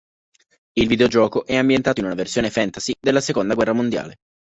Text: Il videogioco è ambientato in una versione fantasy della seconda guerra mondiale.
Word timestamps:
Il 0.79 0.87
videogioco 0.87 1.45
è 1.45 1.55
ambientato 1.55 1.99
in 1.99 2.07
una 2.07 2.15
versione 2.15 2.49
fantasy 2.49 2.93
della 2.99 3.21
seconda 3.21 3.53
guerra 3.53 3.73
mondiale. 3.73 4.15